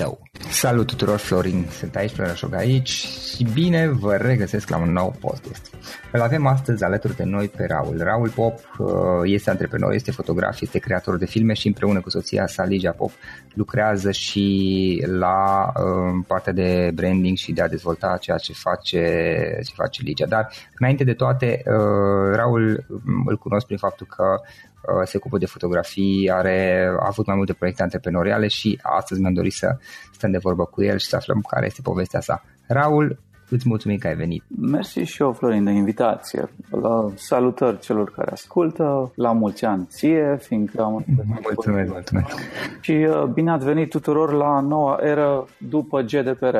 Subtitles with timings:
[0.00, 0.22] tău.
[0.50, 2.88] Salut tuturor, Florin, sunt aici, Florin aici
[3.36, 5.70] și bine vă regăsesc la un nou podcast.
[6.12, 7.96] Îl avem astăzi alături de noi pe Raul.
[8.02, 8.88] Raul Pop uh,
[9.24, 13.10] este antreprenor, este fotograf, este creator de filme și împreună cu soția sa, Ligia Pop,
[13.54, 19.00] lucrează și la uh, partea de branding și de a dezvolta ceea ce face,
[19.64, 20.26] ce face Ligia.
[20.26, 22.86] Dar, înainte de toate, uh, Raul
[23.26, 24.40] îl cunosc prin faptul că
[24.80, 29.32] Uh, se ocupă de fotografii, are, a avut mai multe proiecte antreprenoriale și astăzi mi-am
[29.32, 29.76] dorit să
[30.12, 32.44] stăm de vorbă cu el și să aflăm care este povestea sa.
[32.66, 33.18] Raul,
[33.50, 34.42] îți mulțumim că ai venit.
[34.60, 36.48] Mersi și eu, Florin, de invitație.
[36.70, 41.04] La salutări celor care ascultă, la mulți ani ție, fiindcă am...
[41.42, 42.26] Mulțumesc, mulțumesc.
[42.80, 46.56] Și uh, bine ați venit tuturor la noua eră după GDPR.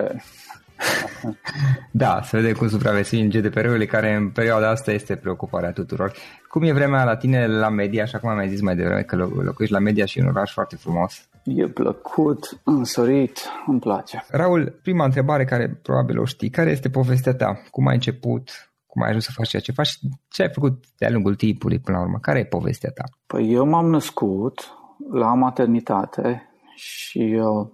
[1.90, 6.12] da, să vedem cum supraviețuim GDPR-ului, care în perioada asta este preocuparea tuturor.
[6.48, 9.16] Cum e vremea la tine la media, așa cum am mai zis mai devreme, că
[9.16, 11.28] locuiești la media și e un oraș foarte frumos?
[11.56, 14.24] E plăcut, însorit, îmi place.
[14.28, 17.62] Raul, prima întrebare care probabil o știi, care este povestea ta?
[17.70, 18.72] Cum ai început?
[18.86, 19.98] Cum ai ajuns să faci ceea ce faci?
[20.28, 22.18] Ce ai făcut de-a lungul timpului până la urmă?
[22.20, 23.04] Care e povestea ta?
[23.26, 24.68] Păi eu m-am născut
[25.12, 27.68] la maternitate și uh,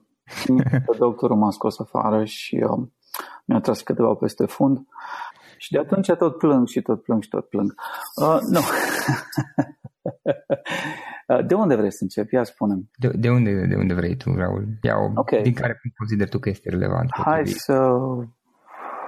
[0.98, 2.86] doctorul m-a scos afară și uh,
[3.44, 4.86] mi-a tras câteva peste fund.
[5.56, 7.74] Și de atunci tot plâng și tot plâng și tot plâng.
[8.22, 8.60] Uh, nu.
[11.46, 12.34] de unde vrei să începi?
[12.34, 12.90] Ia spunem.
[12.98, 14.66] De, de, unde, de unde vrei tu, Raul?
[14.82, 15.42] Ia okay.
[15.42, 17.08] Din care consider tu că este relevant?
[17.24, 17.96] Hai să,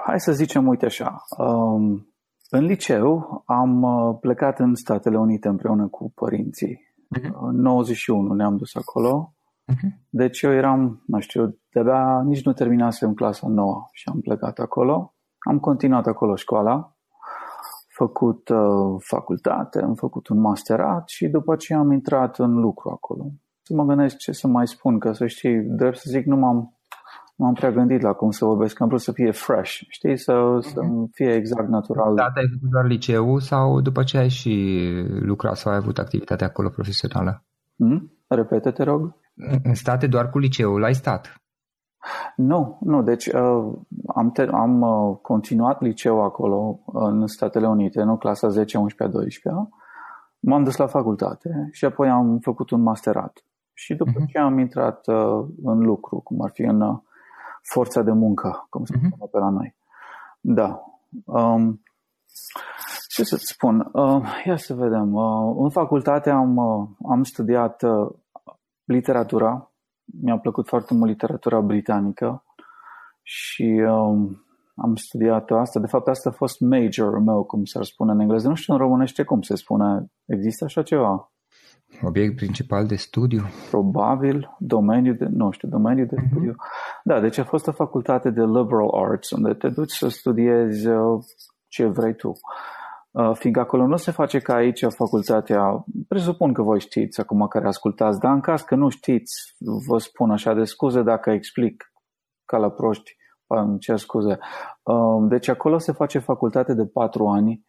[0.07, 1.17] hai să zicem, uite așa.
[1.39, 2.09] Um,
[2.51, 6.87] în liceu am uh, plecat în Statele Unite împreună cu părinții.
[7.19, 7.31] Uh-huh.
[7.41, 9.35] În 91 ne-am dus acolo.
[9.73, 10.07] Uh-huh.
[10.09, 15.15] Deci eu eram, nu știu, de-abia nici nu terminasem clasa nouă și am plecat acolo.
[15.39, 16.98] Am continuat acolo școala,
[17.99, 23.25] făcut uh, facultate, am făcut un masterat și după ce am intrat în lucru acolo.
[23.63, 26.73] Să mă gândesc ce să mai spun, că să știi, drept să zic, nu m-am
[27.41, 30.81] m-am prea gândit la cum să vorbesc, am vrut să fie fresh, știi, să, să
[30.83, 31.11] mhm.
[31.13, 32.15] fie exact natural.
[32.15, 34.53] Da, ai făcut doar liceu sau după ce ai și
[35.21, 37.45] lucrat sau ai avut activitate acolo profesională?
[37.77, 38.13] Hmm?
[38.27, 39.15] Repete, te rog.
[39.63, 41.43] În state doar cu liceul ai stat?
[42.37, 43.73] Nu, nu, deci uh,
[44.07, 49.69] am, te- am uh, continuat liceu acolo în Statele Unite, nu clasa 10, 11, 12
[50.41, 53.45] M-am dus la facultate și apoi am făcut un masterat.
[53.75, 54.27] Și după uh-huh.
[54.27, 56.99] ce am intrat uh, în lucru, cum ar fi în uh,
[57.63, 59.31] forța de muncă, cum se spune uh-huh.
[59.31, 59.77] pe la noi.
[60.41, 60.83] Da.
[61.25, 61.83] Um,
[63.09, 63.91] ce să-ți spun?
[63.93, 65.15] Uh, ia să vedem.
[65.15, 68.11] Uh, în facultate am, uh, am studiat uh,
[68.85, 69.68] literatura.
[70.23, 72.45] Mi-a plăcut foarte mult literatura britanică
[73.23, 74.43] și um,
[74.75, 75.81] am studiat asta.
[75.81, 78.49] De fapt, asta a fost major meu, cum s-ar spune în engleză.
[78.49, 80.11] Nu știu în românește cum se spune.
[80.27, 81.33] Există așa ceva?
[82.03, 83.43] Obiect principal de studiu?
[83.71, 86.29] Probabil, domeniu de, nu știu, domeniu de uh-huh.
[86.31, 86.55] studiu.
[87.05, 91.25] Da, deci a fost o facultate de liberal arts, unde te duci să studiezi uh,
[91.69, 92.29] ce vrei tu.
[92.29, 92.78] Uh,
[93.33, 98.19] fiindcă acolo nu se face ca aici facultatea, presupun că voi știți acum care ascultați,
[98.19, 99.55] dar în caz că nu știți,
[99.89, 101.93] vă spun așa de scuze dacă explic
[102.45, 103.17] ca la proști,
[103.47, 104.39] îmi cer scuze.
[104.83, 107.65] Uh, deci acolo se face facultate de patru ani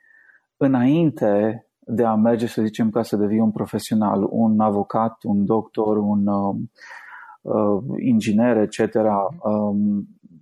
[0.57, 5.98] înainte de a merge, să zicem, ca să devii un profesional, un avocat, un doctor,
[5.98, 6.56] un uh,
[7.42, 8.80] uh, inginer, etc.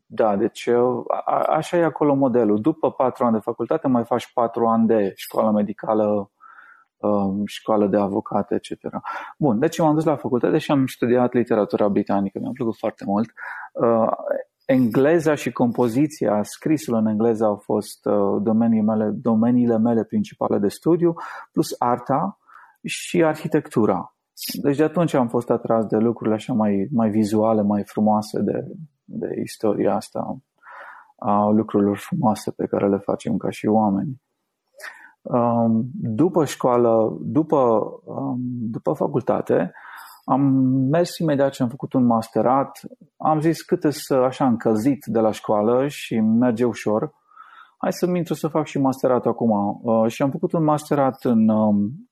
[0.08, 2.62] Um, da, deci uh, a, așa e acolo modelul.
[2.62, 6.32] După patru ani de facultate mai faci patru ani de școală medicală,
[6.98, 8.72] uh, școală de avocat, etc.
[9.38, 12.40] Bun, deci m-am dus la facultate și am studiat literatura britanică.
[12.40, 13.30] Mi-a plăcut foarte mult.
[13.72, 14.12] Uh,
[14.66, 20.68] engleza și compoziția, scrisul în engleză au fost uh, domeniile mele, domeniile mele principale de
[20.68, 21.14] studiu,
[21.52, 22.38] plus arta
[22.84, 24.16] și arhitectura.
[24.62, 28.66] Deci de atunci am fost atras de lucrurile așa mai, mai vizuale, mai frumoase de,
[29.08, 30.38] de istoria asta,
[31.16, 34.22] a lucrurilor frumoase pe care le facem ca și oameni.
[35.22, 38.38] Um, după școală, după, um,
[38.72, 39.72] după facultate,
[40.26, 40.42] am
[40.92, 42.80] mers imediat și am făcut un masterat.
[43.18, 47.12] Am zis cât să așa încălzit de la școală și merge ușor.
[47.78, 49.80] Hai să-mi intru să fac și masterat acum.
[49.82, 52.07] Uh, și am făcut un masterat în um,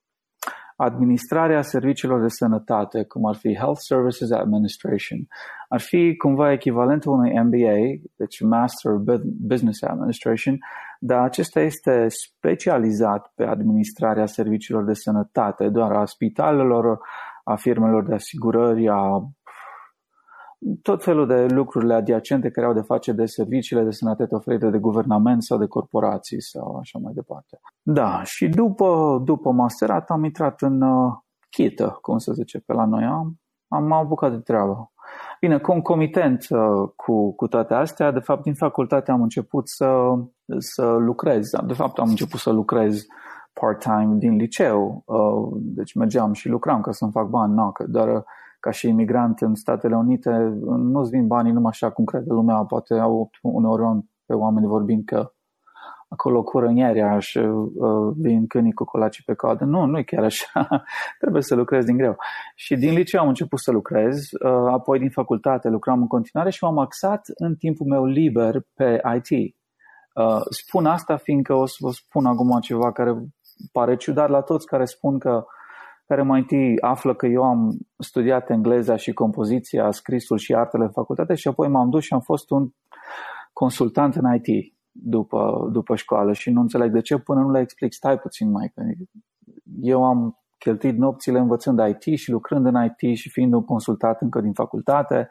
[0.75, 5.27] administrarea serviciilor de sănătate, cum ar fi Health Services Administration.
[5.69, 8.91] Ar fi cumva echivalentul unui MBA, deci Master
[9.23, 10.57] Business Administration,
[10.99, 16.99] dar acesta este specializat pe administrarea serviciilor de sănătate, doar a spitalelor,
[17.43, 19.21] a firmelor de asigurări, a
[20.81, 24.77] tot felul de lucrurile adiacente care au de face de serviciile de sănătate oferite de
[24.77, 27.59] guvernament sau de corporații sau așa mai departe.
[27.81, 31.13] Da, și după, după masterat am intrat în uh,
[31.49, 34.91] chită, cum se zice pe la noi, am, am apucat de treabă.
[35.39, 40.13] Bine, concomitent uh, cu, cu toate astea, de fapt, din facultate am început să,
[40.57, 41.49] să lucrez.
[41.67, 43.05] De fapt, am început să lucrez
[43.53, 48.15] part-time din liceu, uh, deci mergeam și lucram ca să-mi fac bani, na, că doar
[48.15, 48.23] uh,
[48.65, 50.29] ca și imigrant în Statele Unite
[50.77, 55.31] nu-ți vin banii numai așa cum crede lumea, poate au uneori pe oameni vorbind că
[56.07, 59.65] acolo curănierea și uh, vin câinii cu colacii pe coadă.
[59.65, 60.67] Nu, nu e chiar așa.
[61.21, 62.15] Trebuie să lucrez din greu.
[62.55, 66.63] Și din liceu am început să lucrez, uh, apoi din facultate lucram în continuare și
[66.63, 69.55] m-am axat în timpul meu liber pe IT.
[70.15, 73.11] Uh, spun asta fiindcă o să vă spun acum ceva care
[73.71, 75.45] pare ciudat la toți care spun că
[76.07, 80.91] care mai întâi află că eu am studiat engleza și compoziția, scrisul și artele în
[80.91, 82.69] facultate și apoi m-am dus și am fost un
[83.53, 87.93] consultant în IT după, după școală și nu înțeleg de ce până nu le explic,
[87.93, 88.81] stai puțin mai, că
[89.81, 94.41] eu am cheltuit nopțile învățând IT și lucrând în IT și fiind un consultat încă
[94.41, 95.29] din facultate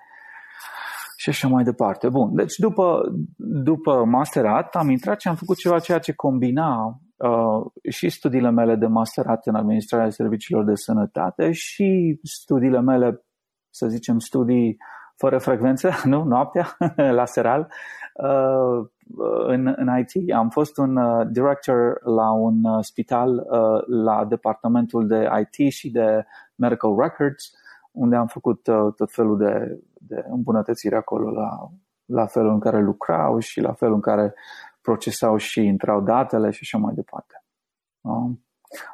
[1.16, 2.08] și așa mai departe.
[2.08, 3.02] Bun, deci după,
[3.36, 8.74] după masterat am intrat și am făcut ceva ceea ce combina uh, și studiile mele
[8.74, 13.24] de masterat în administrarea serviciilor de sănătate și studiile mele,
[13.70, 14.76] să zicem, studii
[15.16, 16.76] fără frecvență, nu, noaptea,
[17.18, 17.72] la seral,
[18.14, 18.88] uh,
[19.46, 20.32] în, în IT.
[20.34, 25.90] Am fost un uh, director la un uh, spital uh, la departamentul de IT și
[25.90, 27.50] de medical records,
[27.92, 31.70] unde am făcut uh, tot felul de, de îmbunătățiri acolo la,
[32.04, 34.34] la felul în care lucrau și la felul în care
[34.84, 37.44] procesau și intrau datele și așa mai departe.
[38.00, 38.38] Um,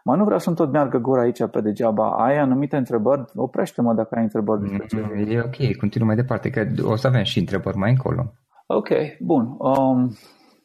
[0.04, 2.10] Mă, nu vreau să-mi tot meargă gura aici pe degeaba.
[2.10, 3.24] Ai anumite întrebări?
[3.34, 5.00] Oprește-mă dacă ai întrebări despre ce.
[5.00, 8.32] Mm, e ok, continuă mai departe, că o să avem și întrebări mai încolo.
[8.66, 8.88] Ok,
[9.20, 9.54] bun.
[9.58, 10.16] Um,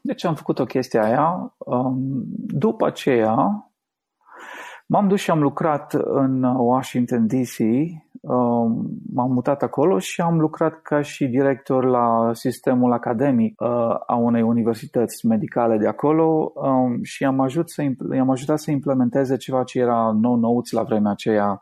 [0.01, 1.55] deci am făcut o chestie aia.
[1.57, 1.97] Um,
[2.35, 3.35] după aceea
[4.85, 8.04] m-am dus și am lucrat în Washington DC Um,
[9.13, 13.69] m-am mutat acolo și am lucrat ca și director la sistemul academic uh,
[14.07, 17.83] a unei universități medicale de acolo um, și am, ajut să,
[18.15, 21.59] i-am ajutat să implementeze ceva ce era nou nouț la vremea aceea.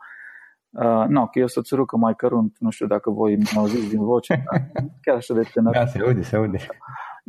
[0.70, 4.04] Uh, nu, că eu sunt țurucă mai cărunt, nu știu dacă voi mă auziți din
[4.04, 4.44] voce,
[5.04, 5.74] chiar așa de tânăr.
[5.74, 6.58] Da, se aude, se aude.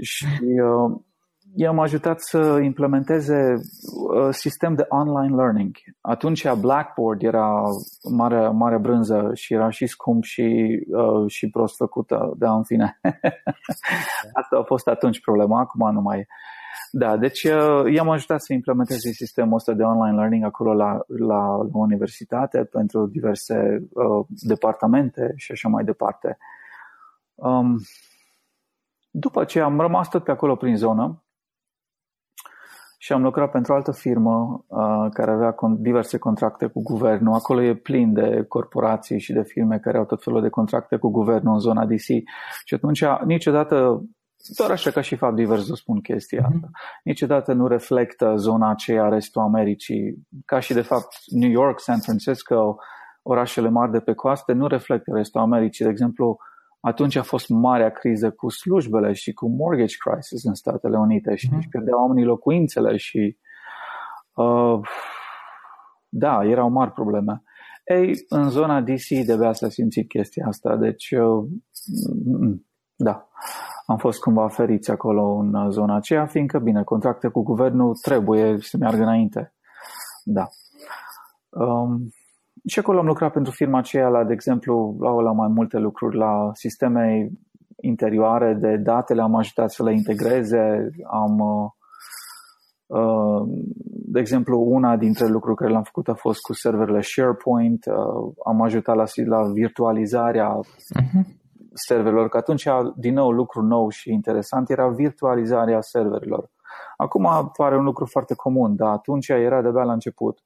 [0.03, 0.27] Și
[0.65, 1.01] uh,
[1.57, 5.77] i-am ajutat să implementeze uh, sistem de online learning.
[6.01, 7.63] Atunci Blackboard era
[8.11, 13.01] mare, mare brânză și era și scump și, uh, și prost făcută, da, în fine.
[14.41, 16.27] Asta a fost atunci problema, acum nu mai e.
[16.91, 21.57] Da, deci uh, i-am ajutat să implementeze sistemul ăsta de online learning acolo la, la,
[21.57, 26.39] la universitate pentru diverse uh, departamente și așa mai departe.
[27.35, 27.77] Um,
[29.11, 31.24] după ce am rămas tot pe acolo prin zonă,
[33.05, 37.35] și am lucrat pentru o altă firmă uh, care avea con- diverse contracte cu guvernul.
[37.35, 41.11] Acolo e plin de corporații și de firme care au tot felul de contracte cu
[41.11, 42.07] guvernul în zona DC.
[42.65, 44.05] Și atunci niciodată,
[44.57, 46.55] doar așa ca și fapt divers o spun chestia mm-hmm.
[46.55, 46.71] asta,
[47.03, 52.77] niciodată nu reflectă zona aceea restul Americii, ca și de fapt New York, San Francisco,
[53.23, 55.85] orașele mari de pe coaste, nu reflectă restul Americii.
[55.85, 56.39] De exemplu,
[56.85, 61.49] atunci a fost marea criză cu slujbele și cu mortgage crisis în Statele Unite și
[61.51, 61.57] mm.
[61.57, 63.39] își pierdeau oamenii locuințele și
[64.35, 64.81] uh,
[66.09, 67.43] da, erau mari probleme.
[67.85, 71.45] Ei, în zona DC de s-a simțit chestia asta, deci uh,
[72.97, 73.29] da,
[73.87, 78.77] am fost cumva feriți acolo în zona aceea, fiindcă, bine, contracte cu guvernul trebuie să
[78.77, 79.55] meargă înainte.
[80.25, 80.49] Da.
[81.49, 82.13] Um,
[82.67, 86.17] și acolo am lucrat pentru firma aceea la, de exemplu, la, la mai multe lucruri,
[86.17, 87.31] la sisteme
[87.81, 91.71] interioare de date, le-am ajutat să le integreze, am uh,
[92.87, 93.43] uh,
[94.07, 98.63] de exemplu, una dintre lucruri care le-am făcut a fost cu serverele SharePoint, uh, am
[98.63, 101.25] ajutat la, la virtualizarea uh-huh.
[101.73, 102.67] serverelor, că atunci,
[102.97, 106.51] din nou, lucru nou și interesant era virtualizarea serverelor.
[106.97, 110.39] Acum pare un lucru foarte comun, dar atunci era de-abia la început.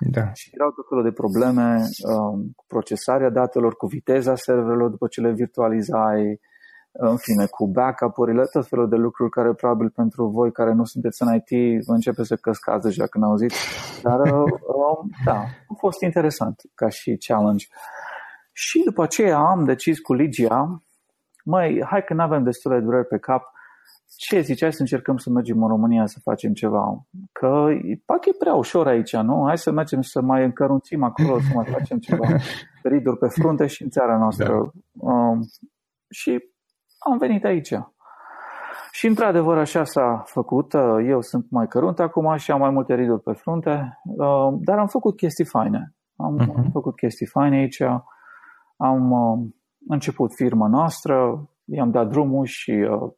[0.00, 0.32] Da.
[0.32, 1.76] Și erau tot felul de probleme
[2.12, 6.40] um, cu procesarea datelor, cu viteza serverelor după ce le virtualizai,
[6.92, 11.22] în fine, cu backup-urile, tot felul de lucruri care probabil pentru voi care nu sunteți
[11.22, 13.58] în IT începe să căscați deja când auziți.
[14.02, 15.38] Dar, uh, um, da,
[15.68, 17.66] a fost interesant ca și challenge.
[18.52, 20.82] Și după aceea am decis cu Ligia,
[21.44, 23.42] măi, hai că nu avem destule dureri pe cap,
[24.26, 27.06] ce zici, hai să încercăm să mergem în România să facem ceva.
[27.32, 27.66] Că
[28.04, 29.44] poate e prea ușor aici, nu?
[29.46, 32.26] Hai să mergem să mai încărunțim acolo, să mai facem ceva
[32.92, 34.72] riduri pe frunte și în țara noastră.
[34.90, 35.12] Da.
[35.12, 35.40] Um,
[36.10, 36.38] și
[36.98, 37.74] am venit aici.
[38.92, 40.74] Și într-adevăr așa s-a făcut.
[41.06, 44.86] Eu sunt mai cărunt acum și am mai multe riduri pe frunte, uh, dar am
[44.86, 45.94] făcut chestii faine.
[46.16, 46.72] Am uh-huh.
[46.72, 47.80] făcut chestii faine aici.
[48.76, 49.48] Am uh,
[49.88, 53.10] început firma noastră, i-am dat drumul și uh,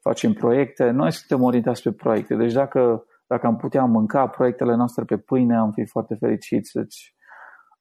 [0.00, 0.90] facem proiecte.
[0.90, 5.56] Noi suntem orientați pe proiecte, deci dacă, dacă am putea mânca proiectele noastre pe pâine,
[5.56, 6.70] am fi foarte fericiți.
[6.74, 7.14] Deci,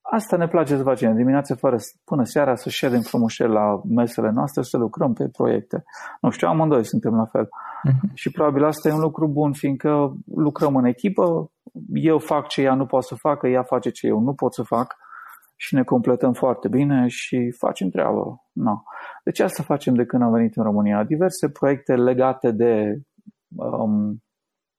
[0.01, 1.15] asta ne place să facem.
[1.15, 5.83] Dimineața fără, până seara să ședem frumușel la mesele noastre să lucrăm pe proiecte.
[6.21, 7.45] Nu știu, amândoi suntem la fel.
[7.45, 8.13] Uh-huh.
[8.13, 11.51] Și probabil asta e un lucru bun, fiindcă lucrăm în echipă,
[11.93, 14.63] eu fac ce ea nu poate să facă, ea face ce eu nu pot să
[14.63, 14.95] fac
[15.61, 18.43] și ne completăm foarte bine și facem treabă.
[18.51, 18.81] No.
[19.23, 21.03] Deci asta facem de când am venit în România.
[21.03, 23.01] Diverse proiecte legate de
[23.55, 24.23] um,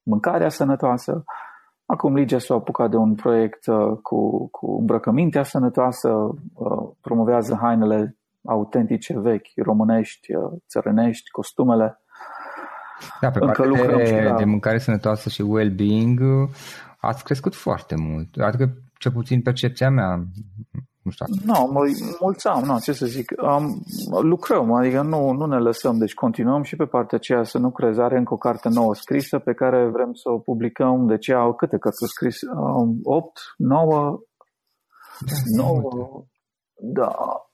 [0.02, 1.24] mâncarea sănătoasă.
[1.86, 8.16] Acum Ligia s-a apucat de un proiect uh, cu, cu îmbrăcămintea sănătoasă, uh, promovează hainele
[8.44, 12.00] autentice, vechi, românești, uh, țărănești, costumele.
[13.20, 14.36] Da, pe Încă partea de, la...
[14.36, 16.20] de mâncare sănătoasă și well-being
[17.00, 18.36] ați crescut foarte mult.
[18.36, 20.16] Adică, cel puțin percepția mea,
[21.02, 21.24] Nu știu.
[21.44, 21.82] Nu, no,
[22.20, 23.82] mulți am, nu, ce să zic, um,
[24.22, 28.00] lucrăm, adică nu, nu ne lăsăm, deci continuăm și pe partea aceea să nu crezi,
[28.00, 31.78] are încă o carte nouă scrisă pe care vrem să o publicăm, deci au câte
[31.78, 32.36] cărți scris?
[32.40, 34.18] Um, 8, 9,
[35.56, 36.24] 9,
[36.74, 37.12] da,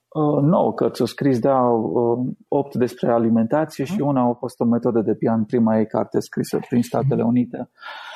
[0.08, 4.64] uh, 9 cărți au scris, da, uh, 8 despre alimentație și una a fost o
[4.64, 7.58] metodă de pian, prima ei carte scrisă prin Statele Unite.
[7.58, 8.15] Uh,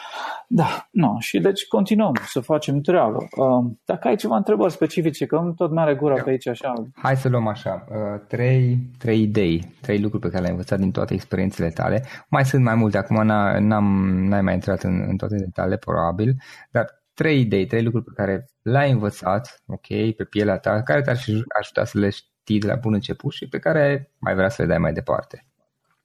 [0.52, 1.16] da, nu.
[1.18, 3.16] Și deci continuăm să facem treabă.
[3.36, 6.22] Uh, dacă ai ceva întrebări specifice, că tot mai are gura da.
[6.22, 6.72] pe aici așa.
[6.94, 10.90] Hai să luăm așa, uh, trei, trei idei, trei lucruri pe care le-ai învățat din
[10.90, 12.04] toate experiențele tale.
[12.28, 13.26] Mai sunt mai multe, acum
[13.58, 13.84] n-am,
[14.28, 16.36] n-ai mai intrat în, în toate detaliile, probabil,
[16.70, 21.16] dar trei idei, trei lucruri pe care le-ai învățat, ok, pe pielea ta, care te-ar
[21.60, 24.68] ajuta să le știi de la bun început și pe care mai vrea să le
[24.68, 25.46] dai mai departe.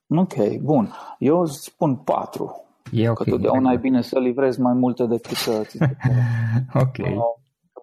[0.08, 0.92] Ok, bun.
[1.20, 2.65] Eu spun patru.
[2.92, 3.24] E ok.
[3.24, 5.78] Că totdeauna e bine să livrezi mai multe decât să ți
[6.84, 6.98] Ok.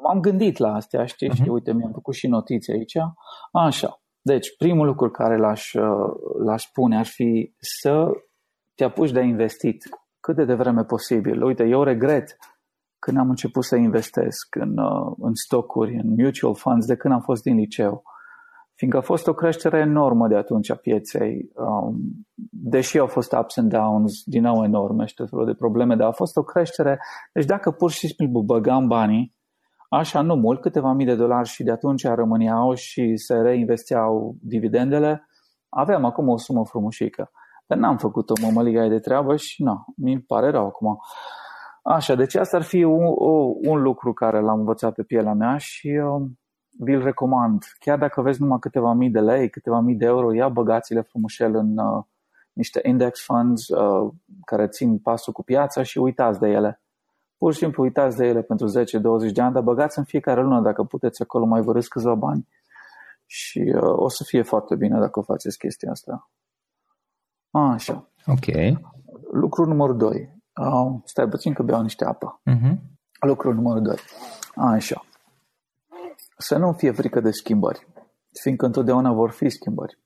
[0.02, 1.42] M-am gândit la astea, știi, uh-huh.
[1.42, 2.96] și uite, mi-am făcut și notițe aici.
[3.52, 4.02] Așa.
[4.20, 5.72] Deci, primul lucru care l-aș,
[6.44, 8.10] l-aș spune ar fi să
[8.74, 9.88] te apuci de investit
[10.20, 11.42] cât de devreme posibil.
[11.42, 12.36] Uite, eu regret
[12.98, 14.78] când am început să investesc în,
[15.18, 18.02] în stocuri, în mutual funds, de când am fost din liceu
[18.82, 21.96] fiindcă a fost o creștere enormă de atunci a pieței, um,
[22.50, 26.08] deși au fost ups and downs, din nou enorme și tot felul de probleme, dar
[26.08, 26.98] a fost o creștere.
[27.32, 29.34] Deci dacă pur și simplu băgam banii,
[29.88, 35.28] așa nu mult, câteva mii de dolari și de atunci rămâneau și se reinvesteau dividendele,
[35.68, 37.30] aveam acum o sumă frumușică.
[37.66, 40.98] Dar n-am făcut-o mămăliga de treabă și nu, mi pare rău acum.
[41.82, 43.04] Așa, deci asta ar fi un,
[43.66, 46.30] un lucru care l-am învățat pe pielea mea și uh,
[46.78, 47.64] vi-l recomand.
[47.78, 51.54] Chiar dacă vezi numai câteva mii de lei, câteva mii de euro, ia băgați-le frumușel
[51.54, 52.04] în uh,
[52.52, 54.12] niște index funds uh,
[54.44, 56.82] care țin pasul cu piața și uitați de ele.
[57.36, 60.60] Pur și simplu uitați de ele pentru 10-20 de ani, dar băgați în fiecare lună
[60.60, 62.48] dacă puteți acolo mai vă câțiva bani
[63.26, 66.30] și uh, o să fie foarte bine dacă faceți chestia asta.
[67.50, 68.08] Așa.
[68.26, 68.78] Ok.
[69.32, 70.40] Lucru numărul 2.
[70.60, 72.40] Uh, stai puțin că beau niște apă.
[72.50, 72.76] Uh-huh.
[73.20, 73.96] Lucru numărul 2.
[74.54, 75.02] Așa
[76.42, 77.86] să nu fie frică de schimbări,
[78.42, 79.98] fiindcă întotdeauna vor fi schimbări.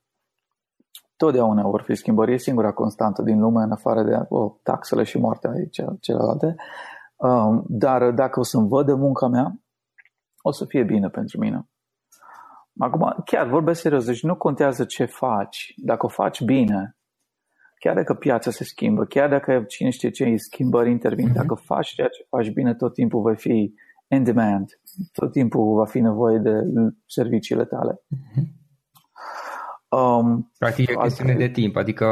[1.16, 5.18] Totdeauna vor fi schimbări, e singura constantă din lume, în afară de oh, taxele și
[5.18, 6.54] moartea aici, celelalte.
[7.16, 9.60] Um, dar dacă o să-mi văd de munca mea,
[10.42, 11.68] o să fie bine pentru mine.
[12.78, 15.74] Acum, chiar vorbesc serios, deci nu contează ce faci.
[15.76, 16.96] Dacă o faci bine,
[17.78, 21.34] chiar dacă piața se schimbă, chiar dacă cine știe ce schimbări intervin, mm-hmm.
[21.34, 23.74] dacă faci ceea ce faci bine, tot timpul vei fi
[24.08, 24.68] in demand
[25.12, 26.50] tot timpul va fi nevoie de
[27.06, 28.00] serviciile tale.
[29.88, 32.06] Um, Practic e o chestiune de timp, adică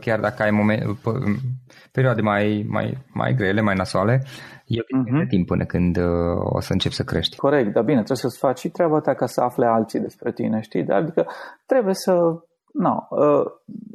[0.00, 0.98] chiar dacă ai moment,
[1.92, 4.22] perioade mai, mai, mai grele, mai nasoale,
[4.66, 5.28] e o chestiune uh-huh.
[5.28, 6.04] de timp până când uh,
[6.38, 7.36] o să începi să crești.
[7.36, 10.60] Corect, dar bine, trebuie să-ți faci și treaba ta ca să afle alții despre tine,
[10.60, 10.82] știi?
[10.82, 11.26] Dar adică
[11.66, 12.12] trebuie să
[12.72, 13.44] No, uh,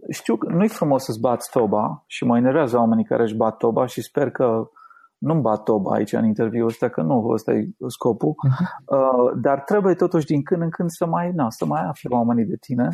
[0.10, 3.86] știu că nu-i frumos să-ți bați toba și mă enervează oamenii care își bat toba
[3.86, 4.70] și sper că
[5.18, 8.98] nu-mi bat toba aici în interviul ăsta, că nu ăsta e scopul, uh-huh.
[8.98, 12.46] uh, dar trebuie totuși din când în când să mai, na, să mai afli oamenii
[12.46, 12.90] de tine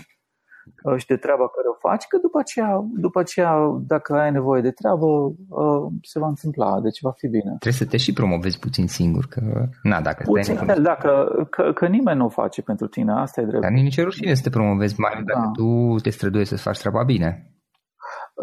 [0.83, 3.53] uh, și de treaba care o faci, că după aceea, după aceea
[3.87, 7.55] dacă ai nevoie de treabă, uh, se va întâmpla, deci va fi bine.
[7.59, 9.41] Trebuie să te și promovezi puțin singur, că
[9.83, 13.41] na, dacă puțin, stai da, că, că, că nimeni nu o face pentru tine, asta
[13.41, 13.61] e drept.
[13.61, 15.51] Dar nici rușine să te promovezi mai dacă da.
[15.51, 17.51] tu te străduiești să faci treaba bine.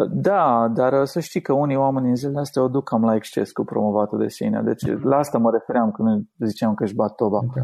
[0.07, 3.15] Da, dar uh, să știi că unii oameni în zilele astea o duc cam la
[3.15, 4.63] exces cu promovatul de sine.
[4.63, 7.41] Deci la asta mă refeream când ziceam că își bat toba.
[7.55, 7.63] Da.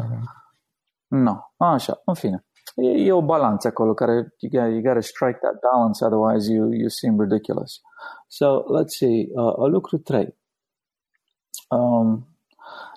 [1.07, 1.65] Nu, no.
[1.67, 2.45] așa, în fine.
[2.75, 6.71] E, e o balanță acolo care you gotta, you gotta strike that balance, otherwise you,
[6.71, 7.81] you seem ridiculous.
[8.27, 10.37] So, let's see, uh, lucru 3.
[11.69, 12.27] Um,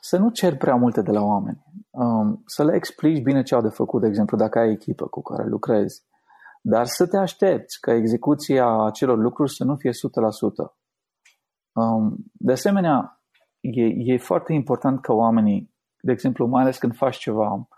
[0.00, 1.64] să nu cer prea multe de la oameni.
[1.90, 5.22] Um, să le explici bine ce au de făcut, de exemplu, dacă ai echipă cu
[5.22, 6.06] care lucrezi
[6.70, 9.92] dar să te aștepți ca execuția acelor lucruri să nu fie 100%.
[11.72, 13.22] Um, de asemenea,
[13.60, 17.68] e, e foarte important ca oamenii, de exemplu, mai ales când faci ceva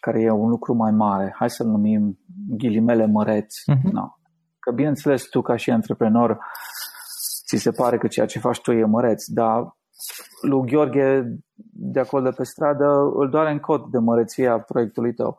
[0.00, 3.90] care e un lucru mai mare, hai să-l numim ghilimele măreți, uh-huh.
[3.92, 4.08] no.
[4.58, 6.38] că bineînțeles tu ca și antreprenor
[7.46, 9.76] ți se pare că ceea ce faci tu e măreț, dar
[10.40, 11.38] lui Gheorghe
[11.72, 15.36] de acolo de pe stradă îl doare în cod de măreția proiectului tău.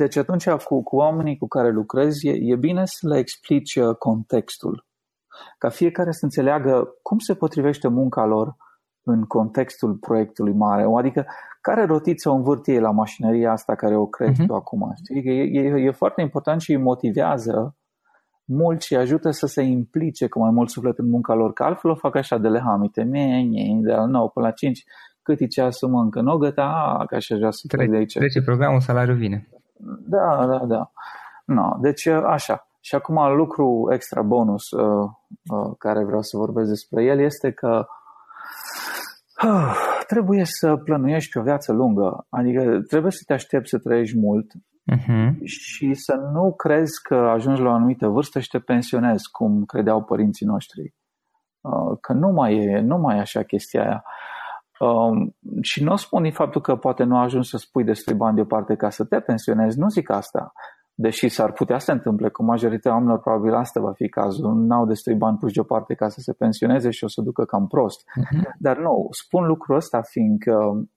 [0.00, 3.96] Deci atunci cu, cu oamenii cu care lucrezi e, e bine să le explici uh,
[3.96, 4.86] contextul.
[5.58, 8.56] Ca fiecare să înțeleagă cum se potrivește munca lor
[9.02, 10.86] în contextul proiectului mare.
[10.98, 11.26] Adică
[11.60, 14.46] care rotiță o învârtie la mașinăria asta care o crești uh-huh.
[14.46, 14.92] tu acum.
[14.94, 15.22] Știi?
[15.24, 17.76] E, e, e foarte important și îi motivează
[18.44, 21.90] mult și ajută să se implice cu mai mult suflet în munca lor, că altfel
[21.90, 24.84] o fac așa de lehamite, mie, de la 9 până la 5,
[25.28, 28.14] cât e ceasul, mă, încă nu găta, a, că așa vrea să trec de aici.
[28.14, 29.48] Trece programul, salariul vine.
[30.14, 30.90] Da, da, da.
[31.44, 32.68] No, deci așa.
[32.80, 35.08] Și acum lucru extra bonus uh,
[35.50, 37.86] uh, care vreau să vorbesc despre el este că
[39.44, 39.74] uh,
[40.06, 42.26] trebuie să plănuiești o viață lungă.
[42.28, 44.52] Adică trebuie să te aștepți să trăiești mult
[44.92, 45.28] uh-huh.
[45.44, 50.04] și să nu crezi că ajungi la o anumită vârstă și te pensionezi, cum credeau
[50.04, 50.94] părinții noștri.
[51.60, 54.04] Uh, că nu mai e, nu mai e așa chestia aia.
[54.78, 58.74] Um, și nu spun din faptul că poate nu ajungi să spui destui bani deoparte
[58.76, 60.52] ca să te pensionezi, nu zic asta.
[60.94, 64.54] Deși s-ar putea să se întâmple, cu majoritatea oamenilor probabil asta va fi cazul.
[64.54, 68.00] N-au destui bani puși deoparte ca să se pensioneze și o să ducă cam prost.
[68.00, 68.42] Uh-huh.
[68.58, 70.88] Dar nu, spun lucrul ăsta fiindcă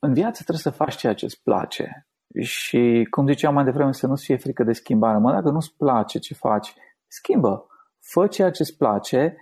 [0.00, 2.06] în viață trebuie să faci ceea ce îți place.
[2.40, 5.18] Și, cum ziceam mai devreme, să nu-ți fie frică de schimbare.
[5.18, 6.74] Mă, dacă nu-ți place ce faci,
[7.06, 7.66] schimbă.
[8.00, 9.36] Fă ceea ce îți place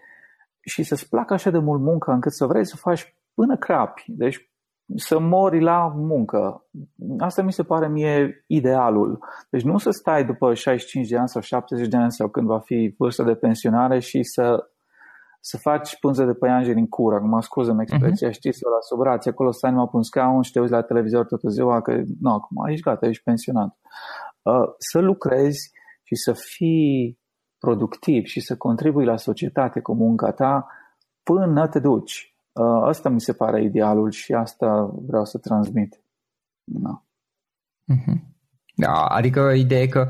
[0.65, 4.05] și să-ți placă așa de mult munca încât să vrei să faci până crapi.
[4.07, 4.53] Deci
[4.97, 6.67] să mori la muncă.
[7.19, 9.19] Asta mi se pare mie idealul.
[9.51, 12.59] Deci nu să stai după 65 de ani sau 70 de ani sau când va
[12.59, 14.69] fi vârsta de pensionare și să,
[15.41, 17.17] să faci pânze de păianjeni în cură.
[17.17, 18.33] Acum scuză-mi expresia, uh-huh.
[18.33, 21.27] știți, sau la sobrație, acolo stai numai pe un scaun și te uiți la televizor
[21.27, 23.77] toată ziua, că nu, acum ești gata, ești pensionat.
[24.43, 25.71] Uh, să lucrezi
[26.03, 27.21] și să fii
[27.65, 30.67] productiv și să contribui la societate cu munca ta
[31.23, 32.35] până te duci.
[32.53, 36.01] Uh, asta mi se pare idealul și asta vreau să transmit.
[36.65, 37.03] Da.
[37.95, 38.21] Uh-huh.
[38.75, 40.09] Da, adică ideea e că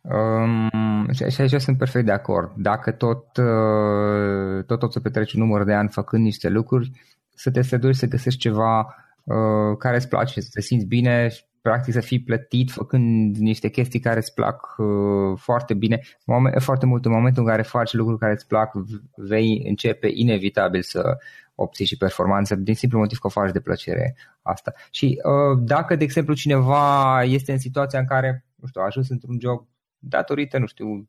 [0.00, 2.52] um, și aici sunt perfect de acord.
[2.56, 6.90] Dacă tot, uh, tot, tot să petreci un număr de ani făcând niște lucruri,
[7.34, 8.78] să te străduși să găsești ceva
[9.24, 11.28] uh, care îți place, să te simți bine
[11.66, 16.00] practic să fii plătit făcând niște chestii care îți plac uh, foarte bine.
[16.24, 18.72] Moment, foarte mult în momentul în care faci lucruri care îți plac,
[19.16, 21.18] vei începe inevitabil să
[21.54, 24.72] obții și performanță din simplu motiv că o faci de plăcere asta.
[24.90, 29.08] Și uh, dacă, de exemplu, cineva este în situația în care, nu știu, a ajuns
[29.08, 29.66] într-un job
[29.98, 31.08] datorită, nu știu,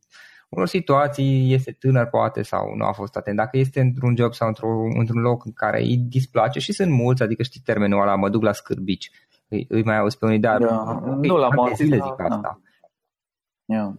[0.49, 4.47] unor situații, este tânăr poate sau nu a fost atent, dacă este într-un job sau
[4.47, 8.29] într-un, într-un loc în care îi displace și sunt mulți, adică știi termenul ăla, mă
[8.29, 9.11] duc la scârbici,
[9.49, 12.39] îi, îi mai auzi pe unii, dar da, nu la zile zic asta.
[12.41, 12.60] Da.
[13.65, 13.93] Yeah.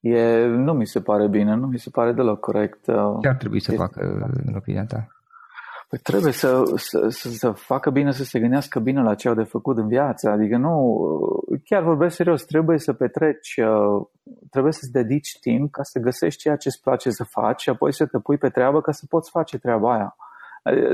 [0.00, 2.86] E, nu mi se pare bine, nu mi se pare deloc corect.
[2.86, 4.00] Uh, Ce ar trebui să facă
[4.46, 5.06] în opinia ta?
[5.88, 9.34] Păi trebuie să, să, să, să facă bine, să se gândească bine la ce au
[9.34, 10.30] de făcut în viață.
[10.30, 11.08] Adică nu,
[11.64, 14.06] chiar vorbesc serios, trebuie să petreci, uh,
[14.50, 17.92] trebuie să-ți dedici timp ca să găsești ceea ce îți place să faci și apoi
[17.92, 20.16] să te pui pe treabă ca să poți face treaba aia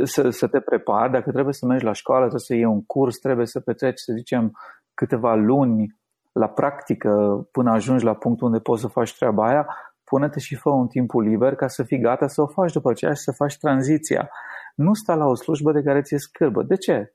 [0.03, 3.19] să, să te prepari, dacă trebuie să mergi la școală, trebuie să iei un curs,
[3.19, 4.53] trebuie să petreci, să zicem,
[4.95, 5.99] câteva luni
[6.33, 7.11] la practică
[7.53, 9.67] până ajungi la punctul unde poți să faci treaba aia,
[10.05, 13.13] pune-te și fă un timpul liber ca să fii gata să o faci după aceea
[13.13, 14.31] și să faci tranziția.
[14.75, 16.63] Nu sta la o slujbă de care ți-e scârbă.
[16.63, 17.15] De ce?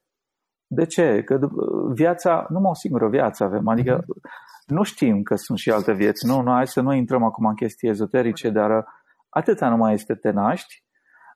[0.68, 1.22] De ce?
[1.24, 1.40] Că
[1.94, 4.06] viața, numai o singură viață avem, adică
[4.66, 6.26] nu știm că sunt și alte vieți.
[6.26, 8.86] Nu, nu, hai să nu intrăm acum în chestii ezoterice, dar
[9.30, 10.84] atâta nu mai este te naști,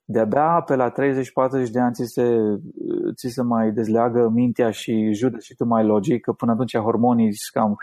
[0.06, 0.94] de-abia pe la 30-40
[1.72, 2.38] de ani ți se,
[3.16, 7.30] ți se mai dezleagă mintea și judeci și tu mai logic, că până atunci hormonii
[7.54, 7.72] cam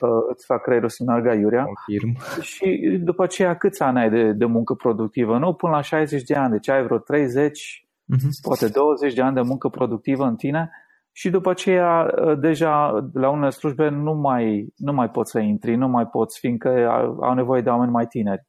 [0.00, 1.64] uh, îți fac creierul să meargă iurea.
[1.64, 2.40] Confirm.
[2.40, 5.38] Și după aceea câți ani ai de, de muncă productivă?
[5.38, 8.16] Nu, până la 60 de ani, deci ai vreo 30, uh-huh.
[8.16, 8.28] Mhm.
[8.42, 10.70] poate 20 de ani de muncă productivă în tine
[11.12, 15.76] și după aceea uh, deja la unele slujbe nu mai, nu mai poți să intri,
[15.76, 16.88] nu mai poți, fiindcă
[17.20, 18.48] au nevoie de oameni mai tineri.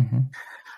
[0.00, 0.22] Uh-huh.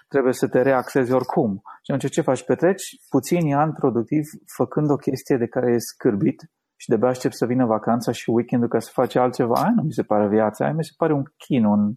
[0.08, 1.62] Trebuie să te reaxezi oricum.
[1.82, 2.44] Și atunci ce faci?
[2.44, 4.24] Petreci puțini ani productiv
[4.56, 8.68] făcând o chestie de care e scârbit și de aștept să vină vacanța și weekendul
[8.68, 9.54] ca să faci altceva.
[9.54, 11.92] Aia nu mi se pare viața, aia mi se pare un chin, un...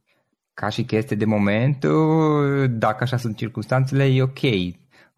[0.54, 1.86] Ca și chestie de moment,
[2.70, 4.40] dacă așa sunt circunstanțele, e ok.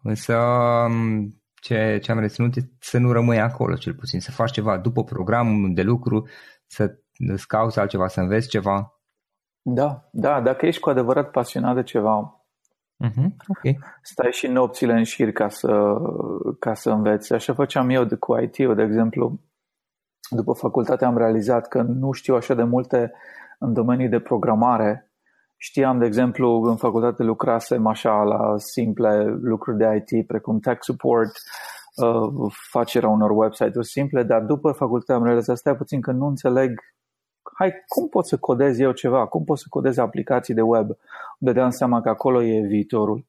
[0.02, 0.38] Însă
[1.54, 5.04] ce, ce am reținut este să nu rămâi acolo, cel puțin, să faci ceva după
[5.04, 6.28] programul de lucru,
[6.66, 8.91] să îți cauți altceva, să înveți ceva.
[9.62, 12.44] Da, da, dacă ești cu adevărat pasionat de ceva,
[13.04, 13.26] uh-huh.
[13.48, 13.78] okay.
[14.02, 15.94] stai și nopțile în șir ca să,
[16.58, 17.32] ca să înveți.
[17.32, 19.40] Așa făceam eu de, cu IT-ul, de exemplu.
[20.30, 23.12] După facultate am realizat că nu știu așa de multe
[23.58, 25.12] în domeniul de programare
[25.64, 31.30] Știam, de exemplu, în facultate lucrasem așa la simple lucruri de IT, precum tech support,
[31.96, 36.80] uh, facerea unor website-uri simple, dar după facultate am realizat, stai puțin că nu înțeleg
[37.62, 39.26] hai, cum pot să codez eu ceva?
[39.26, 40.90] Cum pot să codez aplicații de web?
[41.38, 43.26] Dădeam seama că acolo e viitorul.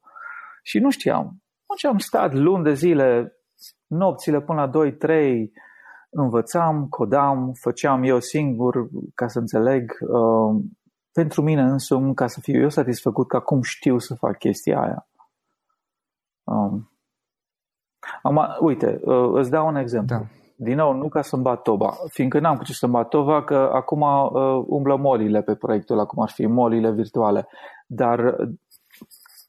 [0.63, 1.41] Și nu știam.
[1.61, 3.35] Atunci am stat luni de zile,
[3.87, 5.37] nopțile până la 2-3,
[6.09, 9.97] învățam, codam, făceam eu singur ca să înțeleg.
[9.99, 10.63] Uh,
[11.11, 15.07] pentru mine însumi, ca să fiu eu satisfăcut că acum știu să fac chestia aia.
[16.43, 16.91] Um,
[18.21, 20.15] am, uite, uh, îți dau un exemplu.
[20.15, 20.25] Da.
[20.63, 23.69] Din nou, nu ca să-mi bat toba, fiindcă n-am cu ce să-mi bat toba, că
[23.73, 27.47] acum uh, umblă molile pe proiectul ăla, cum ar fi molile virtuale.
[27.87, 28.49] Dar uh,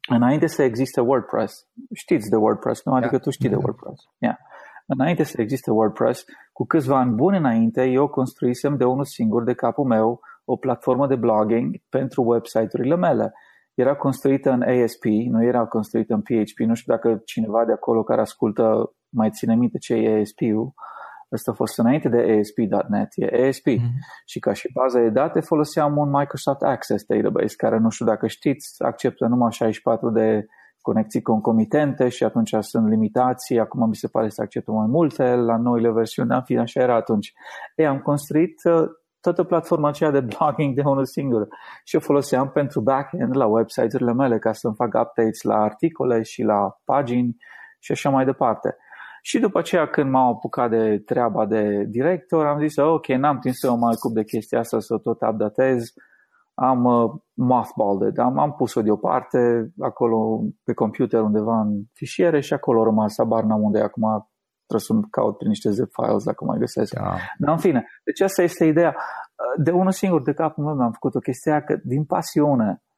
[0.08, 2.92] înainte să existe WordPress, știți de WordPress, nu?
[2.92, 3.22] Adică da.
[3.22, 4.08] tu știi de WordPress.
[4.18, 4.36] Yeah.
[4.86, 9.54] Înainte să existe WordPress, cu câțiva ani buni înainte, eu construisem de unul singur, de
[9.54, 13.32] capul meu, o platformă de blogging pentru website-urile mele.
[13.74, 16.58] Era construită în ASP, nu era construită în PHP.
[16.58, 20.72] Nu știu dacă cineva de acolo care ascultă mai ține minte ce e ASP-ul.
[21.34, 23.68] Asta a fost înainte de ASP.NET, e ASP.
[23.68, 24.24] Mm-hmm.
[24.26, 28.26] Și ca și bază de date foloseam un Microsoft Access Database, care nu știu dacă
[28.26, 30.46] știți, acceptă numai 64 de
[30.80, 33.60] conexii concomitente și atunci sunt limitații.
[33.60, 36.94] Acum mi se pare să acceptă mai multe la noile versiuni, în fine, așa era
[36.94, 37.32] atunci.
[37.74, 38.88] Ei, am construit uh,
[39.20, 41.46] toată platforma aceea de blogging de unul singur
[41.84, 46.42] și o foloseam pentru backend la website-urile mele ca să-mi fac updates la articole și
[46.42, 47.36] la pagini
[47.78, 48.76] și așa mai departe.
[49.26, 53.54] Și după aceea când m-am apucat de treaba de director, am zis, ok, n-am timp
[53.54, 55.82] să mă mai ocup de chestia asta, să o tot updatez,
[56.54, 59.38] am uh, mothballed, am, am pus-o deoparte
[59.80, 64.30] acolo pe computer undeva în fișiere și acolo a rămas, abar n-am unde acum
[64.66, 66.94] trebuie să caut prin niște zip files dacă mai găsesc.
[66.94, 67.16] Da.
[67.38, 68.96] Dar în fine, deci asta este ideea.
[69.56, 72.93] De unul singur de capul meu am făcut o chestie că din pasiune uh,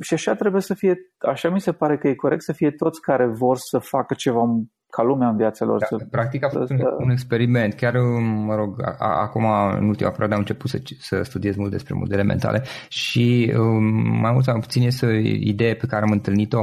[0.00, 3.00] și așa trebuie să fie, așa mi se pare că e corect să fie toți
[3.00, 4.42] care vor să facă ceva
[4.90, 5.78] ca lumea în viața lor.
[5.78, 7.74] Da, să, practic a fost un, un experiment.
[7.74, 9.44] Chiar, mă rog, a, acum,
[9.78, 13.84] în ultima perioadă am început să, să studiez mult despre modele mentale și um,
[14.20, 16.60] mai mult sau mai puțin este o idee pe care am întâlnit-o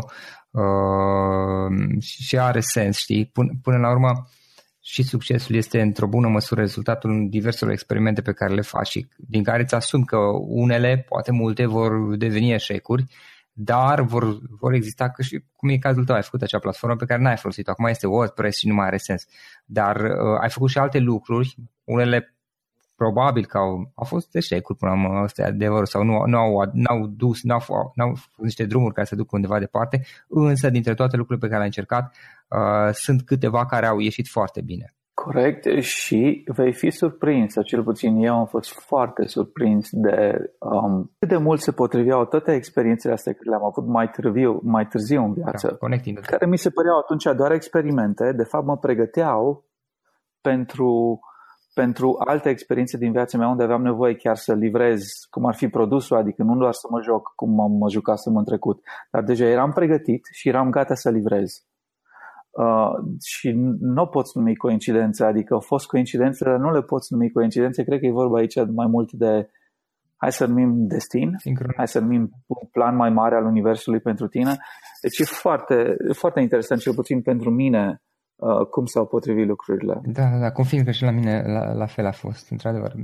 [0.51, 3.29] uh, și are sens, știi?
[3.33, 4.11] Până, până la urmă,
[4.87, 9.43] și succesul este într-o bună măsură rezultatul diverselor experimente pe care le faci și din
[9.43, 10.17] care îți asumi că
[10.47, 13.05] unele, poate multe, vor deveni eșecuri,
[13.51, 17.05] dar vor, vor exista, că și cum e cazul tău, ai făcut acea platformă pe
[17.05, 19.25] care n-ai folosit-o, acum este WordPress și nu mai are sens,
[19.65, 22.34] dar uh, ai făcut și alte lucruri, unele
[22.95, 26.69] probabil că au, au fost eșecuri până la ăsta e adevărul sau nu, nu au,
[26.73, 31.17] n-au dus, n-au, n-au fost niște drumuri care să duc undeva departe, însă dintre toate
[31.17, 32.15] lucrurile pe care le-ai încercat
[32.47, 34.93] uh, sunt câteva care au ieșit foarte bine.
[35.13, 41.12] Corect și vei fi surprins, sau cel puțin eu am fost foarte surprins de um,
[41.19, 45.23] cât de mult se potriveau toate experiențele astea care le-am avut mai târziu, mai târziu
[45.23, 49.65] în viață, da, care mi se păreau atunci doar experimente, de fapt mă pregăteau
[50.41, 51.19] pentru
[51.75, 55.67] pentru alte experiențe din viața mea unde aveam nevoie chiar să livrez cum ar fi
[55.67, 59.45] produsul, adică nu doar să mă joc cum am mă jucasem în trecut, dar deja
[59.45, 61.65] eram pregătit și eram gata să livrez.
[62.49, 62.91] Uh,
[63.23, 67.83] și nu poți numi coincidență, adică au fost coincidențe, dar nu le poți numi coincidențe.
[67.83, 69.49] Cred că e vorba aici mai mult de,
[70.15, 71.73] hai să numim destin, Sincron.
[71.75, 74.57] hai să numim un plan mai mare al Universului pentru tine.
[75.01, 78.01] Deci e foarte, foarte interesant, cel puțin pentru mine,
[78.35, 80.01] uh, cum s-au potrivit lucrurile.
[80.03, 82.95] Da, da, da, confirm că și la mine la, la fel a fost, într-adevăr.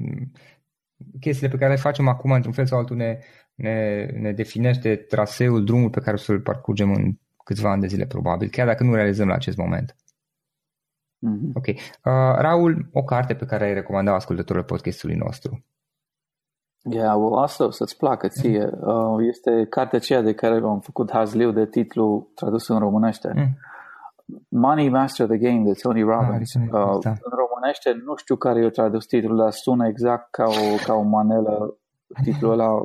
[1.20, 3.20] Chestiile pe care le facem acum, într-un fel sau altul, ne,
[3.56, 7.12] ne, ne definește traseul, drumul pe care o să-l parcurgem în
[7.44, 9.96] câțiva ani de zile probabil, chiar dacă nu realizăm la acest moment.
[11.28, 11.54] Mm-hmm.
[11.54, 11.68] Ok.
[11.68, 11.76] Uh,
[12.38, 15.64] Raul, o carte pe care ai recomandat ascultătorul podcastului nostru.
[16.84, 18.66] Yeah, well, asta o să-ți placă ție.
[18.66, 18.88] Mm.
[18.88, 23.32] Uh, este cartea aceea de care am făcut hazliu de titlu tradus în românește.
[23.36, 23.58] Mm.
[24.50, 26.56] Money Master the Game de Tony Robbins.
[26.56, 27.10] Ah, uh, da.
[27.10, 31.02] În românește nu știu care e tradus titlul, dar sună exact ca o, ca o
[31.02, 31.78] manelă
[32.24, 32.84] titlul ăla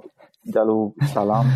[0.53, 1.45] de-a lui Salam.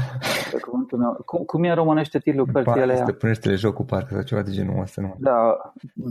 [1.26, 2.96] Cum, cum e românește titlul cărții alea?
[2.96, 5.00] Stăpânește jocul parcă sau ceva de genul ăsta.
[5.00, 5.14] Nu?
[5.18, 5.56] Da,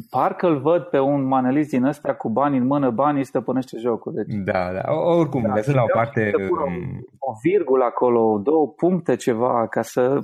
[0.09, 4.13] parcă îl văd pe un manelist din ăsta cu bani în mână, banii stăpânește jocul.
[4.13, 4.35] Deci.
[4.43, 6.31] Da, da, oricum, da, lăsând la o parte...
[6.35, 10.19] Um, o virgulă acolo, două puncte ceva, ca să...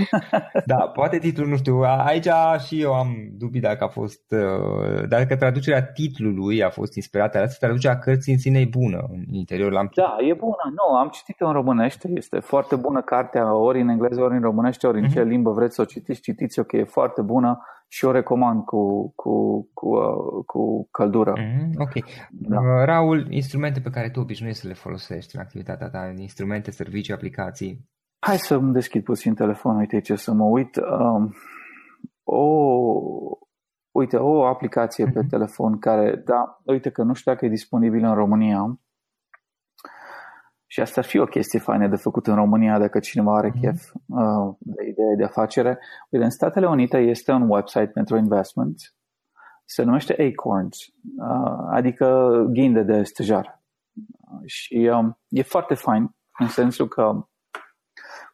[0.72, 2.28] da, poate titlul, nu știu, aici
[2.66, 7.66] și eu am dubii dacă a fost, uh, dacă traducerea titlului a fost inspirată, asta
[7.66, 9.72] traducerea cărții în sine e bună în interior.
[9.72, 12.36] L-am da, e bună, nu, am citit în românește românește.
[12.36, 15.12] Este foarte bună cartea, ori în engleză, ori în românește, ori în mm-hmm.
[15.12, 19.12] ce limbă vreți să o citiți, citiți-o, că e foarte bună și o recomand cu,
[19.14, 21.32] cu, cu, uh, cu căldură.
[21.32, 21.70] Mm-hmm.
[21.78, 21.92] Ok.
[22.30, 22.58] Da.
[22.58, 27.14] Uh, Raul, instrumente pe care tu obișnuiești să le folosești în activitatea ta, instrumente, servicii,
[27.14, 27.88] aplicații?
[28.18, 30.76] Hai să îmi deschid puțin telefonul, uite ce să mă uit.
[30.76, 31.34] Um,
[32.24, 32.42] o,
[33.90, 35.12] uite, o aplicație mm-hmm.
[35.12, 35.28] pe mhm.
[35.28, 38.78] telefon care, da, uite că nu știu dacă e disponibilă în România,
[40.66, 43.60] și asta ar fi o chestie faină de făcut în România dacă cineva are mm-hmm.
[43.60, 45.78] chef uh, de idee de afacere.
[46.10, 48.94] Uite, în Statele Unite este un website pentru investment,
[49.64, 50.76] se numește Acorns,
[51.18, 53.62] uh, adică ghinde de stejar.
[53.92, 57.26] Uh, și um, e foarte fain în sensul că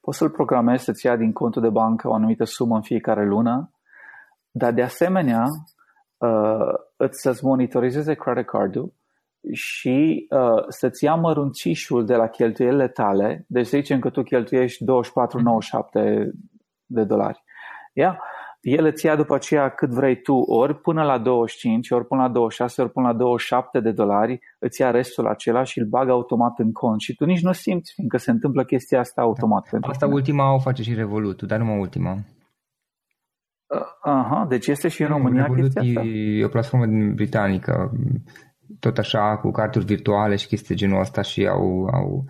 [0.01, 3.71] poți să-l programezi să-ți ia din contul de bancă o anumită sumă în fiecare lună,
[4.51, 5.45] dar de asemenea
[6.17, 8.95] uh, îți să-ți monitorizeze credit cardul
[9.53, 14.85] și uh, să-ți ia mărunțișul de la cheltuielile tale, deci să zicem că tu cheltuiești
[14.85, 14.91] 24,97
[16.87, 17.43] de dolari.
[17.93, 18.17] Yeah?
[18.63, 22.29] El îți ia după aceea cât vrei tu, ori până la 25, ori până la
[22.29, 26.59] 26, ori până la 27 de dolari, îți ia restul acela și îl bagă automat
[26.59, 27.01] în cont.
[27.01, 29.69] Și tu nici nu simți, fiindcă se întâmplă chestia asta automat.
[29.71, 29.79] Da.
[29.81, 30.19] Asta tine.
[30.19, 32.13] ultima o face și Revolut, dar numai ultima.
[32.13, 36.03] Uh, aha, deci este și în România Revolut chestia asta?
[36.13, 37.93] e o platformă britanică
[38.81, 42.25] tot așa cu carturi virtuale și chestii de genul ăsta și au, au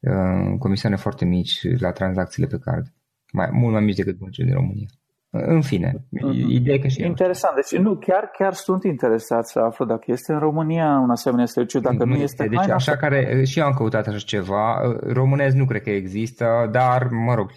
[0.00, 2.86] uh, comisioane foarte mici la tranzacțiile pe card.
[3.32, 4.86] Mai, mult mai mici decât băncile din România.
[5.30, 6.48] În fine, mm-hmm.
[6.48, 7.54] ideea că și Interesant.
[7.54, 11.80] Deci nu, chiar, chiar sunt interesat să aflu dacă este în România un asemenea serviciu,
[11.80, 12.46] dacă nu, nu este.
[12.48, 12.96] Deci așa să...
[12.96, 17.50] care, și eu am căutat așa ceva, românez nu cred că există, dar mă rog,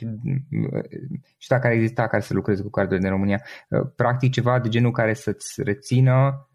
[1.37, 3.41] și dacă ar exista care să lucreze cu cardurile din România,
[3.95, 6.48] practic ceva de genul care să-ți rețină Um,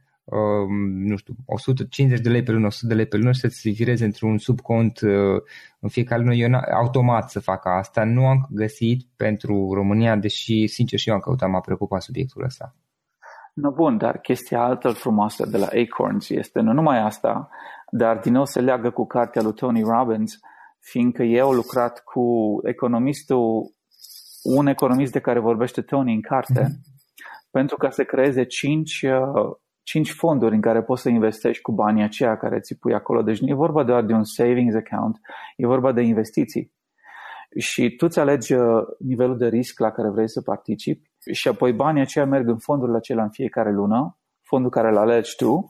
[1.06, 4.04] nu știu, 150 de lei pe lună, 100 de lei pe lună și să-ți vireze
[4.04, 5.42] într-un subcont uh,
[5.80, 8.04] în fiecare lună, eu automat să facă asta.
[8.04, 12.74] Nu am găsit pentru România, deși, sincer, și eu am căutat, m-a preocupat subiectul ăsta.
[13.54, 17.48] No, bun, dar chestia altă frumoasă de la Acorns este nu numai asta,
[17.90, 20.38] dar din nou se leagă cu cartea lui Tony Robbins,
[20.80, 22.22] fiindcă eu au lucrat cu
[22.64, 23.72] economistul,
[24.42, 27.50] un economist de care vorbește Tony în carte, mm-hmm.
[27.50, 32.02] pentru ca să creeze cinci uh, cinci fonduri în care poți să investești cu banii
[32.02, 33.22] aceia care ți pui acolo.
[33.22, 35.20] Deci nu e vorba doar de un savings account,
[35.56, 36.72] e vorba de investiții.
[37.58, 41.72] Și tu îți alegi uh, nivelul de risc la care vrei să participi și apoi
[41.72, 45.66] banii aceia merg în fondurile acelea în fiecare lună, fondul care îl alegi tu,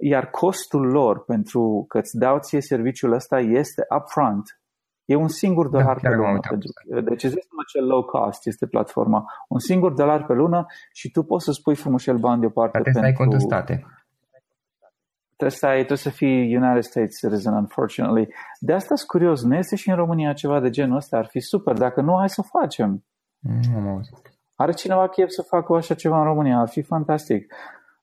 [0.00, 4.60] iar costul lor pentru că îți dau ție serviciul ăsta este upfront,
[5.06, 6.38] E un singur da, dolar da, pe lună.
[7.00, 9.24] Deci există acel low cost, este platforma.
[9.48, 12.80] Un singur dolar pe lună și tu poți să spui frumușel bani deoparte.
[12.80, 13.38] Dar trebuie pentru...
[13.38, 13.86] să ai state.
[15.36, 18.34] Trebuie să, ai, trebuie să fii United States citizen, unfortunately.
[18.58, 19.42] De asta sunt curios.
[19.42, 21.16] Nu este și în România ceva de genul ăsta?
[21.16, 21.74] Ar fi super.
[21.74, 23.04] Dacă nu, hai să facem.
[23.38, 24.00] Mm,
[24.54, 26.58] Are cineva chef să facă așa ceva în România?
[26.58, 27.54] Ar fi fantastic.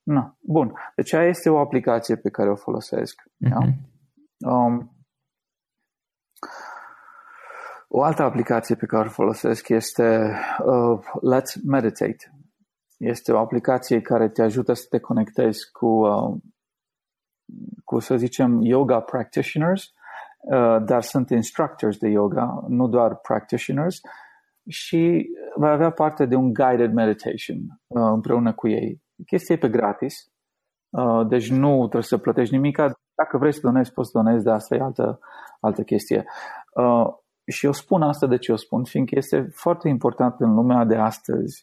[0.04, 0.22] No.
[0.40, 0.74] Bun.
[0.96, 3.22] Deci aia este o aplicație pe care o folosesc.
[3.24, 3.74] Mm-hmm.
[4.38, 4.52] Da?
[4.52, 4.93] Um,
[7.96, 11.00] o altă aplicație pe care o folosesc este uh,
[11.34, 12.34] Let's Meditate.
[12.98, 16.36] Este o aplicație care te ajută să te conectezi cu, uh,
[17.84, 19.84] cu să zicem, yoga practitioners,
[20.40, 24.00] uh, dar sunt instructors de yoga, nu doar practitioners,
[24.68, 29.02] și va avea parte de un guided meditation uh, împreună cu ei.
[29.26, 30.32] Chestia e pe gratis,
[30.90, 32.78] uh, deci nu trebuie să plătești nimic.
[33.16, 35.20] Dacă vrei să donezi, poți să donezi, dar asta e altă,
[35.60, 36.26] altă chestie.
[36.74, 40.86] Uh, și eu spun asta de ce o spun, fiindcă este foarte important în lumea
[40.86, 41.60] de astăzi,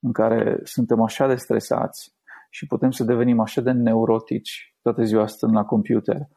[0.00, 2.14] în care suntem așa de stresați
[2.50, 6.28] și putem să devenim așa de neurotici toată ziua stând la computer.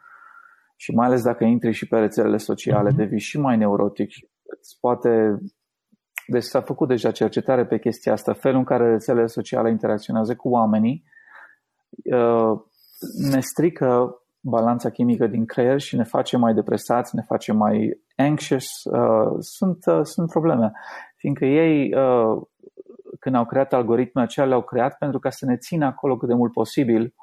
[0.75, 2.95] Și mai ales dacă intri și pe rețelele sociale, mm-hmm.
[2.95, 4.09] devii și mai neurotic.
[4.43, 5.37] Îți poate...
[6.27, 10.49] Deci s-a făcut deja cercetare pe chestia asta, felul în care rețelele sociale interacționează cu
[10.49, 11.03] oamenii
[12.03, 12.59] uh,
[13.31, 18.83] ne strică balanța chimică din creier și ne face mai depresați, ne face mai anxious.
[18.83, 20.71] Uh, sunt, uh, sunt probleme.
[21.15, 22.41] Fiindcă ei, uh,
[23.19, 26.33] când au creat algoritmele acelea, le-au creat pentru ca să ne țină acolo cât de
[26.33, 27.13] mult posibil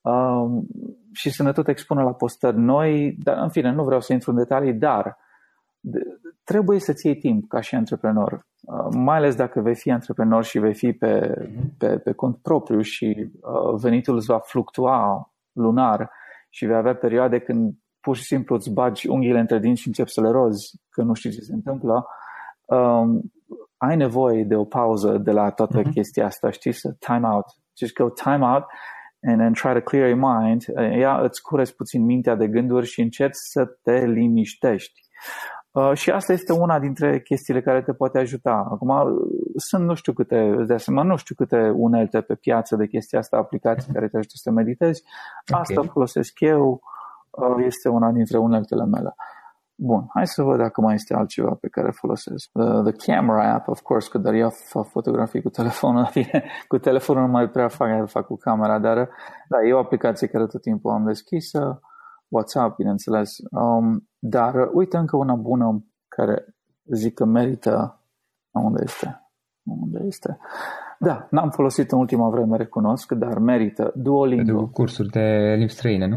[0.00, 0.62] uh,
[1.12, 3.16] și să ne tot expună la postări noi.
[3.22, 5.16] Dar, în fine, nu vreau să intru în detalii, dar
[5.80, 6.00] de,
[6.44, 8.46] trebuie să-ți iei timp ca și antreprenor.
[8.60, 11.76] Uh, mai ales dacă vei fi antreprenor și vei fi pe, mhm.
[11.78, 16.10] pe, pe cont propriu și uh, venitul îți va fluctua lunar
[16.48, 17.74] și vei avea perioade când
[18.08, 21.14] pur și simplu îți bagi unghiile între dinți și începi să le rozi, că nu
[21.14, 22.06] știi ce se întâmplă,
[22.64, 23.32] um,
[23.76, 25.90] ai nevoie de o pauză de la toată uh-huh.
[25.90, 27.44] chestia asta, știi, să time out.
[27.78, 28.64] Just go time out
[29.22, 30.64] and then try to clear your mind.
[30.98, 35.00] Ia îți cureți puțin mintea de gânduri și începi să te liniștești.
[35.70, 38.66] Uh, și asta este una dintre chestiile care te poate ajuta.
[38.70, 38.92] Acum,
[39.56, 43.36] sunt nu știu câte, de asemenea, nu știu câte unelte pe piață de chestia asta,
[43.36, 45.02] aplicații care te ajută să meditezi.
[45.46, 45.90] Asta okay.
[45.92, 46.96] folosesc eu, uh,
[47.66, 49.14] este una dintre uneltele mele.
[49.80, 52.50] Bun, hai să văd dacă mai este altceva pe care folosesc.
[52.52, 56.08] The, the camera app, of course, că dar eu fac fotografii cu telefonul,
[56.68, 58.96] cu telefonul nu mai prea fac, fac cu camera, dar
[59.48, 61.80] da, e o aplicație care tot timpul am deschisă,
[62.28, 63.36] WhatsApp, bineînțeles.
[63.50, 66.44] Um, dar uite încă una bună care
[66.84, 68.02] zic că merită.
[68.50, 69.30] Unde este?
[69.62, 70.38] Unde este?
[70.98, 73.92] Da, n-am folosit în ultima vreme, recunosc, dar merită.
[73.94, 74.44] Duolingo.
[74.44, 76.16] Pentru cursuri de limbi străine, nu?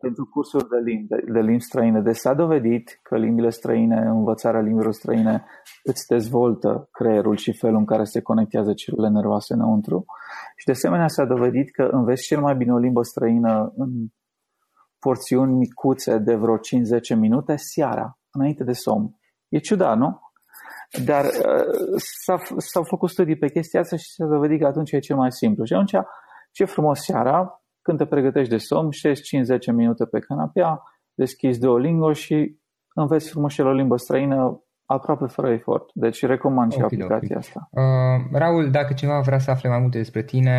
[0.00, 2.00] Pentru cursuri de limbi, de, de limbi străine.
[2.00, 5.44] Deci s-a dovedit că limbile străine, învățarea limbilor străine
[5.82, 10.04] îți dezvoltă creierul și felul în care se conectează celulele nervoase înăuntru.
[10.56, 13.90] Și de asemenea s-a dovedit că înveți cel mai bine o limbă străină în
[14.98, 16.60] porțiuni micuțe de vreo 5-10
[17.18, 19.14] minute seara, înainte de somn.
[19.48, 20.20] E ciudat, nu?
[21.04, 22.00] Dar uh,
[22.56, 25.64] s-au făcut studii pe chestia asta și s-a dovedit că atunci e cel mai simplu.
[25.64, 25.94] Și atunci,
[26.52, 29.22] ce frumos seara, când te pregătești de somn, șezi
[29.72, 30.82] 5-10 minute pe canapea,
[31.14, 32.58] deschizi Duolingo și
[32.94, 35.90] înveți frumos o limbă străină aproape fără efort.
[35.94, 37.36] Deci recomand și okay, aplicația okay.
[37.38, 37.68] asta.
[37.70, 40.56] Uh, Raul, dacă cineva vrea să afle mai multe despre tine,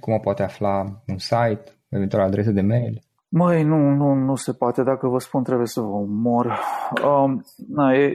[0.00, 1.02] cum o poate afla?
[1.06, 3.02] Un site, eventual adresă de mail?
[3.28, 4.82] Măi, nu, nu, nu se poate.
[4.82, 6.58] Dacă vă spun, trebuie să vă omor.
[7.04, 8.12] Um, na, e...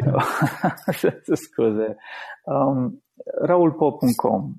[1.45, 1.95] scuze.
[2.43, 3.03] Um,
[3.41, 4.53] raulpop.com.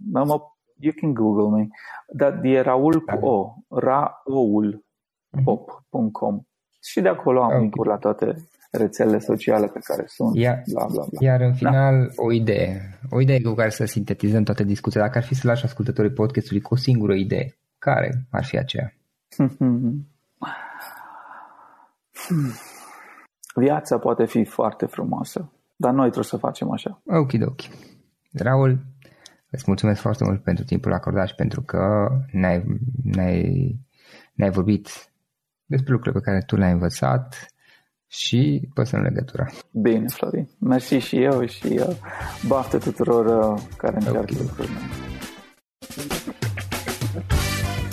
[0.81, 1.69] You can Google me.
[2.13, 3.55] Dar e Raul cu O.
[3.69, 4.85] Raul
[5.45, 6.41] pop.com.
[6.83, 7.61] Și de acolo am okay.
[7.61, 10.37] link la toate rețelele sociale pe care sunt.
[10.37, 11.31] Iar, bla, bla, bla.
[11.31, 11.55] iar în da.
[11.55, 12.23] final, da.
[12.23, 12.99] o idee.
[13.11, 15.01] O idee cu care să sintetizăm toată discuția.
[15.01, 18.93] Dacă ar fi să lași ascultătorii podcastului cu o singură idee, care ar fi aceea?
[23.55, 27.03] Viața poate fi foarte frumoasă, dar noi trebuie să facem așa.
[27.07, 27.61] Ok, ok.
[28.33, 28.79] Raul,
[29.51, 32.65] îți mulțumesc foarte mult pentru timpul acordat și pentru că ne-ai,
[33.03, 33.77] ne-ai,
[34.33, 34.89] ne-ai vorbit
[35.67, 37.55] despre lucrurile pe care tu le-ai învățat
[38.07, 39.47] și păstrăm legătura.
[39.71, 40.49] Bine, Florin.
[40.59, 41.97] Mersi și eu și uh,
[42.47, 44.37] baftă tuturor uh, care încearcă okay.
[44.41, 44.79] lucrurile.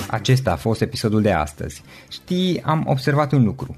[0.10, 1.84] Acesta a fost episodul de astăzi.
[2.10, 3.78] Știi, am observat un lucru.